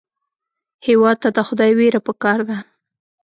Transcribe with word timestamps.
هېواد 0.87 1.17
ته 1.23 1.29
د 1.37 1.39
خدای 1.47 1.71
وېره 1.77 2.01
پکار 2.07 2.39
ده 2.49 2.57